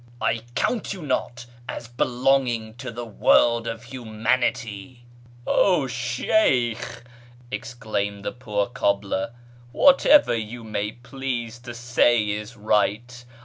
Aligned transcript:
I 0.19 0.41
count 0.55 0.93
you 0.93 1.03
not 1.03 1.45
as 1.69 1.87
belonging 1.87 2.73
to 2.77 2.89
the 2.89 3.05
world 3.05 3.67
of 3.67 3.83
humanity!"" 3.83 5.05
0 5.45 5.85
Sheykh!" 5.85 7.03
exclaimed 7.51 8.25
the 8.25 8.31
poor 8.31 8.65
cobbler," 8.65 9.29
Whatever 9.71 10.33
you 10.35 10.63
may 10.63 10.93
please 10.93 11.59
to 11.59 11.75
say 11.75 12.27
is 12.31 12.57
right. 12.57 13.23